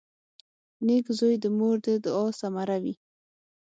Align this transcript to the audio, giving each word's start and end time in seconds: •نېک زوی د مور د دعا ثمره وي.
•نېک 0.85 1.05
زوی 1.17 1.35
د 1.43 1.45
مور 1.57 1.75
د 1.85 1.87
دعا 2.05 2.25
ثمره 2.39 2.77
وي. 2.83 2.93